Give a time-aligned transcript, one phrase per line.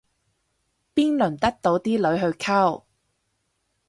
[0.95, 2.85] 邊輪得到啲女去溝